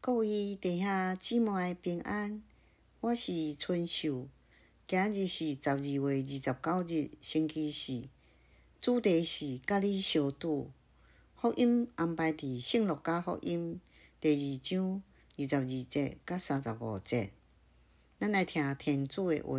[0.00, 2.40] 各位弟兄姊妹平安，
[3.00, 4.28] 我是春秀。
[4.86, 8.08] 今日是十二月二十九日，星期四。
[8.80, 10.70] 主题是甲你相拄。
[11.34, 13.80] 福音安排伫圣路加福音
[14.20, 15.02] 第二章
[15.36, 17.30] 二十二节甲三十五节。
[18.20, 19.58] 咱来听天主的话。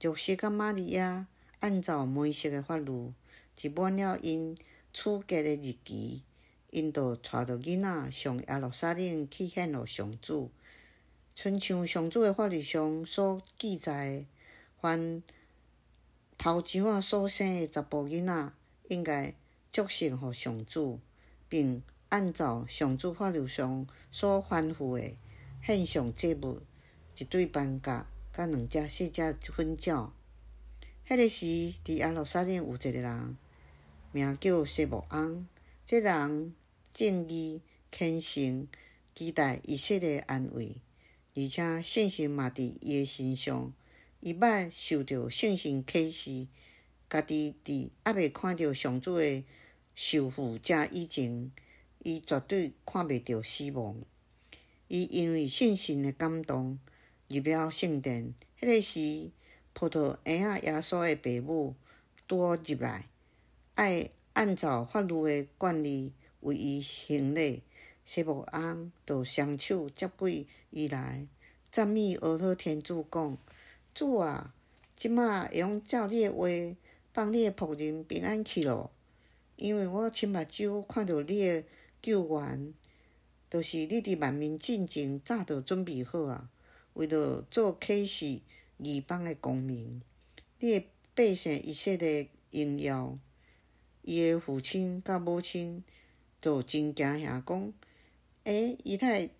[0.00, 1.28] 若瑟甲玛利亚
[1.60, 3.12] 按照摩西的法律，
[3.54, 4.56] 就满了因
[4.92, 6.22] 出嫁的日期。
[6.74, 10.50] 因就带着囡仔上耶路撒冷去献予上主，
[11.32, 14.26] 亲像上主的法律上所记载，
[14.80, 15.22] 凡
[16.36, 18.52] 头墘仔所生的查甫囡仔，
[18.88, 19.36] 应该
[19.70, 20.98] 祝圣予上主，
[21.48, 25.16] 并按照上主法律上所吩咐的
[25.64, 26.60] 献上祭物，
[27.16, 30.12] 一对斑鸽，甲两只细只粉鸟。
[31.06, 31.46] 迄个时，
[31.84, 33.36] 伫耶路撒冷有一个人，
[34.10, 35.46] 名叫西木翁，
[35.84, 36.52] 即人。
[36.94, 38.68] 正意虔诚，
[39.16, 40.76] 期待以色列安慰，
[41.34, 43.74] 而且信心嘛伫伊诶身上。
[44.20, 46.46] 伊捌受着圣神启示，
[47.10, 49.44] 家己伫还未看到上主诶
[49.96, 51.50] 受傅者以前，
[52.04, 54.00] 伊绝对看袂着死亡。
[54.86, 56.78] 伊因为圣神诶感动，
[57.28, 58.32] 入了圣殿。
[58.60, 59.32] 迄个时，
[59.72, 61.74] 葡萄园仔耶稣诶爸母
[62.28, 63.08] 拄好入来，
[63.74, 66.12] 爱按照法律诶惯例。
[66.44, 67.62] 为伊行礼，
[68.04, 71.26] 西木翁就双手接过伊来，
[71.70, 73.38] 赞美阿多天主讲：
[73.94, 74.54] 主啊，
[74.94, 76.76] 即卖会用照你诶话，
[77.14, 78.90] 放你诶仆人平安去咯。
[79.56, 81.64] 因为我亲目睭看到你诶
[82.02, 82.74] 救援，
[83.50, 86.50] 着、是你伫万民进前早着准备好啊，
[86.92, 88.42] 为着做启示
[88.76, 90.02] 异邦诶公民，
[90.58, 93.14] 你诶百姓以色列荣耀，
[94.02, 95.82] 伊诶父亲甲母亲。
[96.44, 97.72] 就真惊吓讲，
[98.42, 99.30] 诶，伊太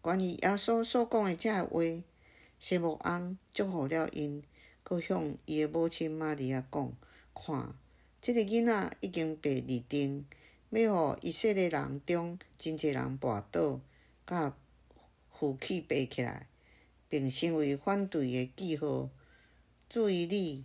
[0.00, 1.82] 关于耶稣所讲的这话，
[2.58, 4.42] 西木翁祝福了因，
[4.82, 6.92] 搁向伊的母亲玛利亚讲：
[7.34, 7.74] 看，
[8.22, 10.24] 即个囡仔已经被立定，
[10.70, 13.82] 要互以色列人中真侪人跋倒，
[14.26, 14.56] 甲
[15.30, 16.48] 扶起爬起来，
[17.10, 19.10] 并成为反对的记号。
[19.90, 20.64] 注意你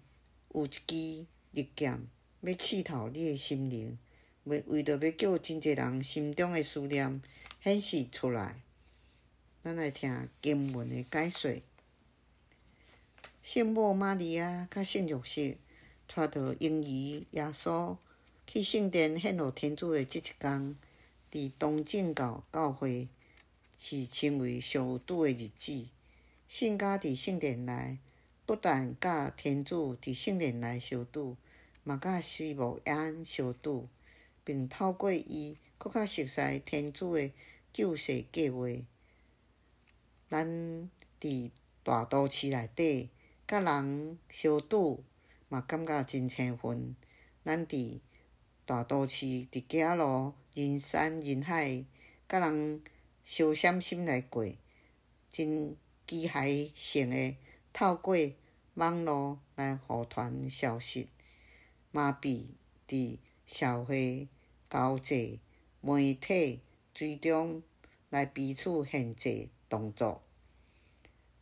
[0.53, 2.07] 有一支利剑，
[2.39, 3.97] 要刺透你的心灵。
[4.45, 7.21] 为为着要叫真侪人心中的思念
[7.63, 8.61] 显示出来，
[9.63, 11.61] 咱来听经文的解说。
[13.43, 15.55] 圣母玛利亚甲圣约瑟
[16.07, 17.97] 带着婴儿耶稣
[18.47, 20.75] 去圣殿献予天主的即一天，
[21.31, 23.07] 伫东正教教会
[23.79, 25.87] 是称为上有拄的日子。
[26.47, 27.99] 圣家伫圣殿内，
[28.45, 31.37] 不但甲天主伫圣殿内相拄，
[31.83, 33.87] 嘛甲西木翁相拄。
[34.43, 37.33] 并透过伊，搁较熟悉天主诶
[37.71, 38.67] 救世计划。
[40.29, 41.51] 咱伫
[41.83, 43.09] 大都市内底，
[43.47, 45.03] 甲人相拄，
[45.49, 46.95] 嘛感觉真兴奋。
[47.43, 47.99] 咱伫
[48.65, 51.85] 大都市伫街路人山人海，
[52.29, 52.81] 甲人
[53.25, 54.45] 相闪心来过，
[55.29, 55.75] 真
[56.07, 57.37] 机械性诶
[57.73, 58.15] 透过
[58.75, 61.09] 网络来互传消息，
[61.91, 62.45] 麻痹
[62.87, 63.17] 伫。
[63.51, 64.29] 社会
[64.69, 65.41] 交际
[65.81, 66.61] 媒体
[66.93, 67.61] 追踪
[68.09, 70.23] 来彼此限制动作，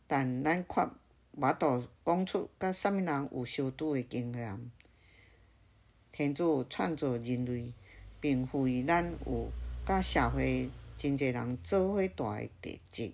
[0.08, 0.88] 但咱却
[1.36, 4.70] 无度讲出甲啥物人有相拄诶经验。
[6.10, 7.72] 天主创造人类，
[8.20, 9.48] 并赋予咱有
[9.86, 13.12] 甲社会真侪人做伙住诶特质。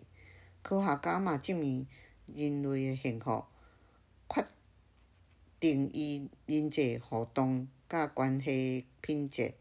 [0.62, 1.86] 科学家嘛证明
[2.34, 3.44] 人类诶幸福，
[4.26, 4.46] 决
[5.60, 7.68] 定于人际互动。
[7.88, 9.54] 甲关系品质，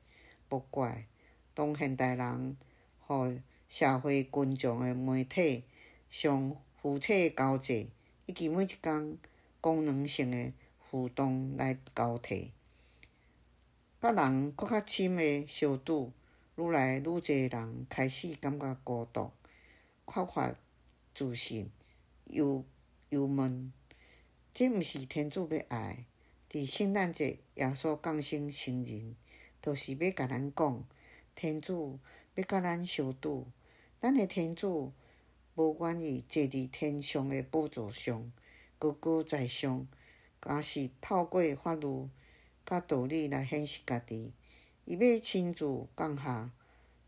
[0.49, 1.05] 不怪
[1.53, 2.57] 当现代人
[2.99, 5.63] 和社会群众诶媒体
[6.09, 7.89] 上互切交际，
[8.25, 9.17] 以及每一工
[9.61, 10.53] 功能性诶
[10.89, 12.51] 互动来交替，
[14.01, 16.11] 甲人搁较深诶相拄，
[16.55, 19.31] 愈来愈侪人开始感觉孤独、
[20.07, 20.55] 缺乏
[21.13, 21.69] 自信、
[22.25, 22.65] 忧
[23.09, 23.71] 忧闷，
[24.51, 26.05] 这毋是天主要爱。
[26.55, 29.13] 伫圣诞节，耶稣降生成人，
[29.61, 30.87] 就是要甲咱讲，
[31.35, 31.99] 天主
[32.35, 33.45] 要甲咱相拄。
[33.99, 34.93] 咱诶天主
[35.55, 38.31] 无愿意坐伫天上诶宝座上，
[38.79, 39.85] 高高在上，
[40.39, 42.07] 而是透过法律
[42.65, 44.31] 甲道理来显示家己。
[44.85, 45.65] 伊要亲自
[45.97, 46.49] 降下，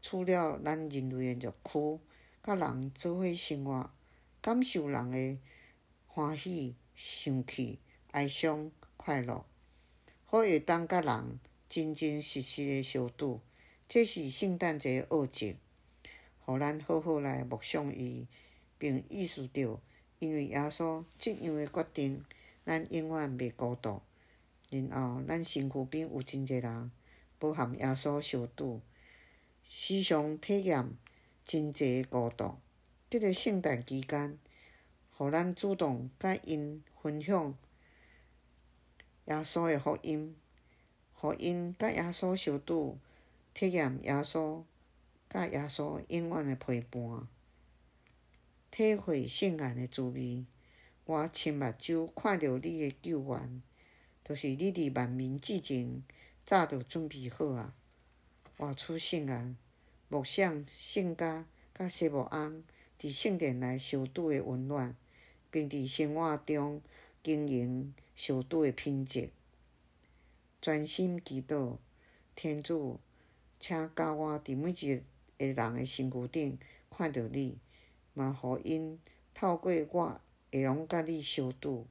[0.02, 2.02] 处了咱人类诶肉躯，
[2.44, 3.90] 甲人做伙生活，
[4.42, 5.40] 感受人诶
[6.06, 7.80] 欢喜、生气、
[8.12, 8.70] 哀伤。
[9.08, 9.46] 快乐，
[10.26, 11.40] 好会当甲人
[11.70, 13.40] 真真实实诶相拄，
[13.88, 15.56] 这是圣诞节诶奥迹。
[16.44, 18.28] 互咱好好来默想伊，
[18.78, 19.80] 并意识到，
[20.20, 22.26] 因为耶稣这样诶决定，
[22.66, 24.02] 咱永远袂孤独。
[24.72, 26.92] 然后，咱身躯边有真侪人，
[27.40, 28.82] 包含耶稣相拄，
[29.64, 30.86] 时常体验
[31.46, 32.56] 真侪诶孤独。
[33.10, 34.38] 这个圣诞期间，
[35.12, 37.58] 互咱主动甲因分享
[39.28, 40.36] 耶稣的福音，
[41.14, 42.98] 互因甲耶稣相拄，
[43.54, 44.64] 体验耶稣
[45.30, 47.28] 甲耶稣永远的陪伴，
[48.72, 50.46] 体会圣爱的滋味。
[51.06, 53.62] 我亲目睭看到你的救援。
[54.24, 56.04] 就是你伫万民之前
[56.44, 57.74] 早就准备好啊！
[58.58, 59.56] 活出圣爱，
[60.10, 62.64] 默想圣家甲师母翁
[63.00, 64.96] 伫圣殿内相拄的温暖，
[65.50, 66.82] 并伫生活中
[67.28, 69.32] 经营相拄的品质。
[70.62, 71.76] 专心祈祷，
[72.38, 73.02] 天主，
[73.60, 75.04] 请教我伫每一个
[75.38, 76.58] 人的身躯顶
[76.90, 77.58] 看到你，
[78.14, 78.98] 嘛，互因
[79.34, 80.22] 透过我
[80.54, 81.86] 会用甲你相拄。